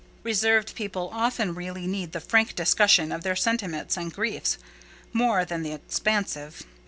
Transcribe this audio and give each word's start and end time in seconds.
Reserved 0.23 0.73
people 0.73 1.11
often 1.13 1.53
really 1.53 1.85
need 1.85 2.11
the 2.11 2.19
frank 2.19 2.55
discussion 2.55 3.11
of 3.11 3.21
their 3.21 3.35
sentiments 3.35 3.95
and 3.97 4.11
griefs 4.11 4.57
more 5.13 5.45
than 5.45 5.61
the 5.61 5.73
expansive. 5.73 6.63